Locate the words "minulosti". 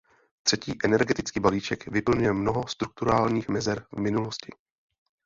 3.99-4.51